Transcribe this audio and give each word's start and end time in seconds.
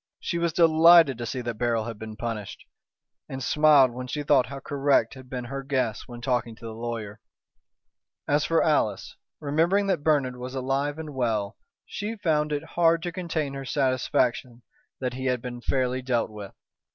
She 0.19 0.39
was 0.39 0.51
delighted 0.51 1.19
to 1.19 1.27
see 1.27 1.41
that 1.41 1.59
Beryl 1.59 1.83
had 1.83 1.99
been 1.99 2.15
punished, 2.15 2.65
and 3.29 3.43
smiled 3.43 3.91
when 3.91 4.07
she 4.07 4.23
thought 4.23 4.47
how 4.47 4.59
correct 4.59 5.13
had 5.13 5.29
been 5.29 5.43
her 5.43 5.61
guess 5.61 6.07
when 6.07 6.21
talking 6.21 6.55
to 6.55 6.65
the 6.65 6.73
lawyer. 6.73 7.19
As 8.27 8.43
for 8.43 8.63
Alice, 8.63 9.15
remembering 9.39 9.85
that 9.85 10.03
Bernard 10.03 10.37
was 10.37 10.55
alive 10.55 10.97
and 10.97 11.13
well, 11.13 11.55
she 11.85 12.15
found 12.15 12.51
it 12.51 12.63
hard 12.63 13.03
to 13.03 13.11
contain 13.11 13.53
her 13.53 13.63
satisfaction 13.63 14.63
that 14.99 15.13
he 15.13 15.25
had 15.25 15.39
been 15.39 15.61
fairly 15.61 16.01
dealt 16.01 16.31
with. 16.31 16.55